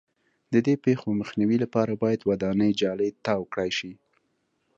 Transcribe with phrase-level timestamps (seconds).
[0.53, 3.91] د دې پېښو مخنیوي لپاره باید ودانۍ جالۍ تاو کړای شي.